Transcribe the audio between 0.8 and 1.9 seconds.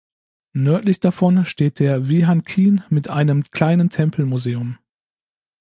davon steht